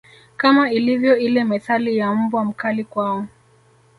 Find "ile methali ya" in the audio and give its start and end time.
1.17-2.13